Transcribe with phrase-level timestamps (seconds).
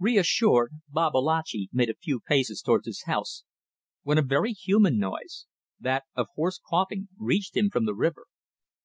[0.00, 3.44] Reassured, Babalatchi made a few paces towards his house,
[4.02, 5.46] when a very human noise,
[5.78, 8.26] that of hoarse coughing, reached him from the river.